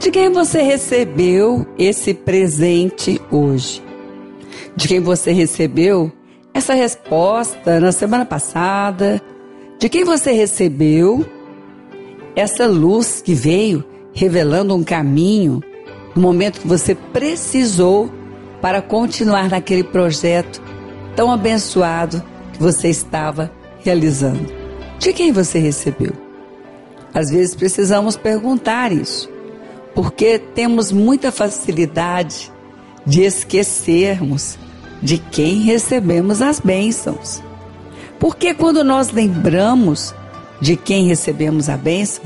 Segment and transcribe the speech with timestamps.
[0.00, 3.82] De quem você recebeu esse presente hoje?
[4.74, 6.10] De quem você recebeu
[6.54, 9.20] essa resposta na semana passada?
[9.78, 11.22] De quem você recebeu
[12.34, 13.84] essa luz que veio
[14.14, 15.62] revelando um caminho
[16.16, 18.10] no momento que você precisou
[18.62, 20.62] para continuar naquele projeto
[21.14, 22.24] tão abençoado
[22.54, 24.50] que você estava realizando?
[24.98, 26.12] De quem você recebeu?
[27.12, 29.28] Às vezes precisamos perguntar isso,
[29.94, 32.50] porque temos muita facilidade
[33.04, 34.58] de esquecermos
[35.02, 37.42] de quem recebemos as bênçãos.
[38.18, 40.14] Porque quando nós lembramos
[40.60, 42.24] de quem recebemos a bênção,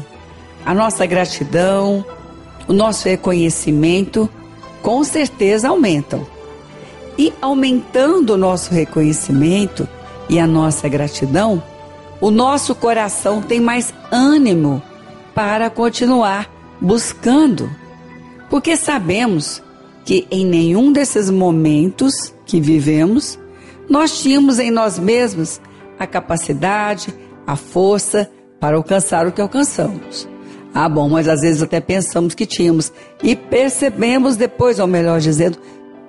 [0.67, 2.05] a nossa gratidão,
[2.67, 4.29] o nosso reconhecimento
[4.83, 6.27] com certeza aumentam.
[7.17, 9.89] E aumentando o nosso reconhecimento
[10.29, 11.63] e a nossa gratidão,
[12.21, 14.83] o nosso coração tem mais ânimo
[15.35, 16.54] para continuar
[16.85, 17.71] buscando.
[18.51, 19.63] Porque sabemos
[20.05, 23.39] que em nenhum desses momentos que vivemos,
[23.89, 25.61] nós tínhamos em nós mesmos
[25.99, 27.13] a capacidade,
[27.47, 30.29] a força para alcançar o que alcançamos.
[30.75, 35.59] Ah, bom, mas às vezes até pensamos que tínhamos e percebemos depois, ou melhor dizendo,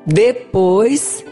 [0.06, 1.24] depois,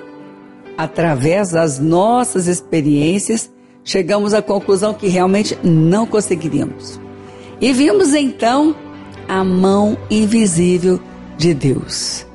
[0.78, 3.52] através das nossas experiências,
[3.84, 7.00] chegamos à conclusão que realmente não conseguiríamos.
[7.59, 8.75] E vimos então
[9.28, 11.00] a mão invisível
[11.38, 12.26] de Deus.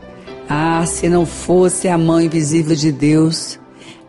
[0.49, 3.59] Ah, se não fosse a mão invisível de Deus.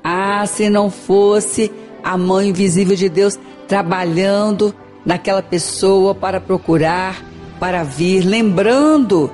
[0.03, 1.71] Ah, se não fosse
[2.03, 4.73] a mão invisível de Deus trabalhando
[5.05, 7.21] naquela pessoa para procurar,
[7.59, 9.31] para vir, lembrando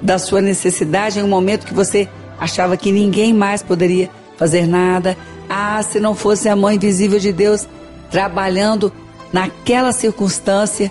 [0.00, 5.16] da sua necessidade em um momento que você achava que ninguém mais poderia fazer nada.
[5.48, 7.68] Ah, se não fosse a mão invisível de Deus
[8.10, 8.90] trabalhando
[9.32, 10.90] naquela circunstância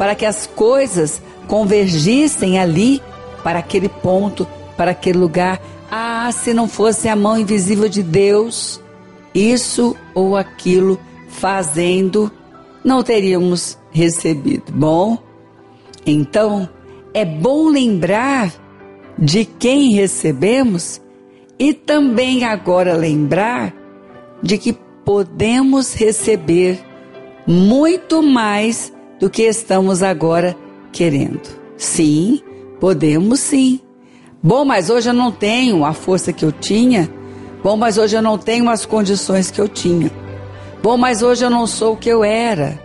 [0.00, 3.02] para que as coisas convergissem ali
[3.44, 5.60] para aquele ponto, para aquele lugar.
[5.90, 8.80] Ah, se não fosse a mão invisível de Deus,
[9.34, 12.32] isso ou aquilo fazendo
[12.82, 14.72] não teríamos recebido.
[14.72, 15.18] Bom,
[16.06, 16.66] então
[17.12, 18.54] é bom lembrar
[19.18, 20.98] de quem recebemos
[21.58, 23.74] e também agora lembrar
[24.42, 24.72] de que
[25.04, 26.80] podemos receber
[27.46, 30.56] muito mais do que estamos agora
[30.90, 31.42] querendo.
[31.76, 32.40] Sim,
[32.80, 33.78] podemos sim.
[34.42, 37.08] Bom, mas hoje eu não tenho a força que eu tinha.
[37.62, 40.10] Bom, mas hoje eu não tenho as condições que eu tinha.
[40.82, 42.80] Bom, mas hoje eu não sou o que eu era.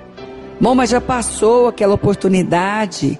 [0.59, 3.19] Bom, mas já passou aquela oportunidade.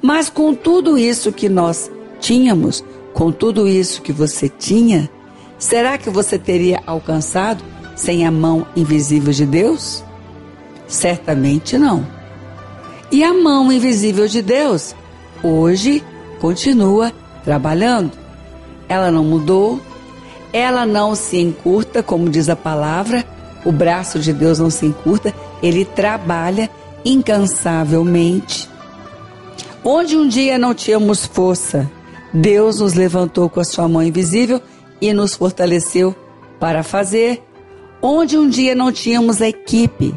[0.00, 5.10] Mas com tudo isso que nós tínhamos, com tudo isso que você tinha,
[5.58, 7.62] será que você teria alcançado
[7.94, 10.02] sem a mão invisível de Deus?
[10.86, 12.15] Certamente não.
[13.10, 14.94] E a mão invisível de Deus
[15.42, 16.02] hoje
[16.40, 17.12] continua
[17.44, 18.12] trabalhando.
[18.88, 19.80] Ela não mudou,
[20.52, 23.24] ela não se encurta, como diz a palavra,
[23.64, 26.70] o braço de Deus não se encurta, ele trabalha
[27.04, 28.68] incansavelmente.
[29.84, 31.90] Onde um dia não tínhamos força,
[32.32, 34.60] Deus nos levantou com a sua mão invisível
[35.00, 36.14] e nos fortaleceu
[36.58, 37.42] para fazer.
[38.02, 40.14] Onde um dia não tínhamos a equipe,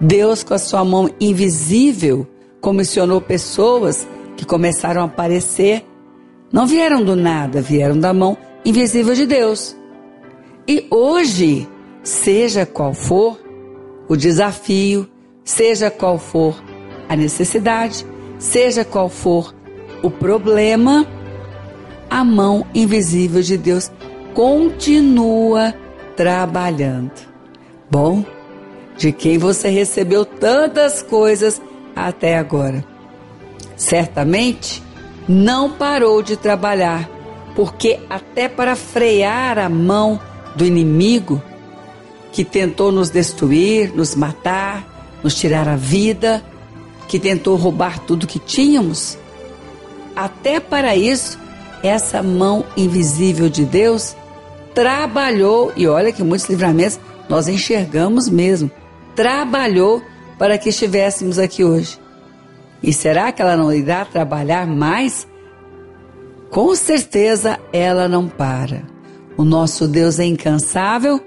[0.00, 2.26] Deus com a sua mão invisível
[2.60, 4.06] comissionou pessoas
[4.36, 5.84] que começaram a aparecer.
[6.52, 9.76] Não vieram do nada, vieram da mão invisível de Deus.
[10.66, 11.68] E hoje
[12.02, 13.38] seja qual for
[14.08, 15.08] o desafio,
[15.44, 16.62] seja qual for
[17.08, 18.06] a necessidade,
[18.38, 19.54] seja qual for
[20.02, 21.06] o problema,
[22.08, 23.90] a mão invisível de Deus
[24.34, 25.74] continua
[26.16, 27.12] trabalhando.
[27.90, 28.24] Bom,
[29.00, 31.60] de quem você recebeu tantas coisas
[31.96, 32.84] até agora.
[33.74, 34.82] Certamente
[35.26, 37.08] não parou de trabalhar,
[37.56, 40.20] porque até para frear a mão
[40.54, 41.42] do inimigo,
[42.30, 46.44] que tentou nos destruir, nos matar, nos tirar a vida,
[47.08, 49.16] que tentou roubar tudo que tínhamos.
[50.14, 51.38] Até para isso,
[51.82, 54.14] essa mão invisível de Deus
[54.74, 57.00] trabalhou, e olha que muitos livramentos
[57.30, 58.70] nós enxergamos mesmo,
[59.14, 60.02] trabalhou
[60.38, 61.98] para que estivéssemos aqui hoje.
[62.82, 65.28] E será que ela não irá trabalhar mais?
[66.50, 68.82] Com certeza ela não para.
[69.36, 71.20] O nosso Deus é incansável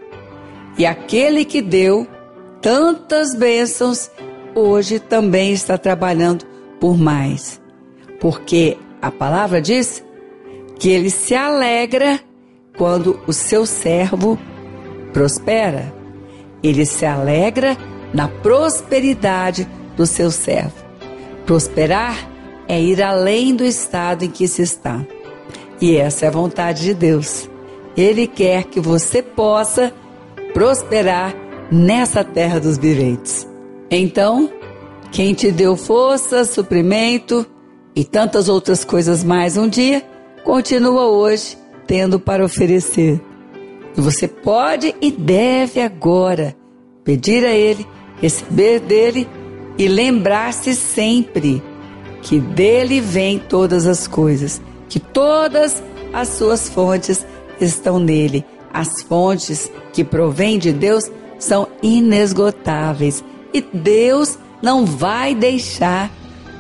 [0.77, 2.07] e aquele que deu
[2.62, 4.09] tantas bênçãos,
[4.56, 6.45] hoje também está trabalhando
[6.79, 7.62] por mais.
[8.19, 10.03] Porque a palavra diz
[10.79, 12.19] que ele se alegra
[12.77, 14.39] quando o seu servo
[15.12, 15.94] prospera.
[16.63, 17.77] Ele se alegra
[18.13, 19.68] na prosperidade
[19.98, 20.74] do seu servo.
[21.45, 22.30] Prosperar
[22.68, 25.06] é ir além do estado em que se está.
[25.81, 27.50] E essa é a vontade de Deus.
[27.98, 29.94] Ele quer que você possa
[30.54, 31.36] prosperar
[31.71, 33.48] nessa terra dos viventes.
[33.89, 34.50] Então,
[35.12, 37.45] quem te deu força, suprimento
[37.95, 40.04] e tantas outras coisas mais um dia,
[40.44, 43.21] continua hoje tendo para oferecer.
[43.95, 46.55] E você pode e deve agora
[47.03, 47.85] pedir a Ele,
[48.21, 49.27] receber dele
[49.77, 51.61] e lembrar-se sempre
[52.21, 57.25] que dele vem todas as coisas, que todas as suas fontes
[57.59, 58.45] estão nele.
[58.71, 63.23] As fontes que provêm de Deus são inesgotáveis
[63.53, 66.09] e Deus não vai deixar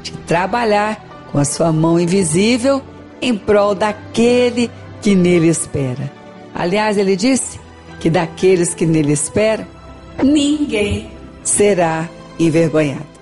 [0.03, 2.81] de trabalhar com a sua mão invisível
[3.21, 4.69] em prol daquele
[5.01, 6.22] que nele espera.
[6.53, 7.59] Aliás, ele disse
[7.99, 9.65] que daqueles que nele esperam,
[10.21, 11.09] ninguém
[11.43, 12.07] será
[12.39, 13.12] envergonhado.